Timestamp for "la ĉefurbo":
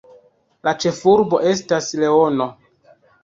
0.67-1.41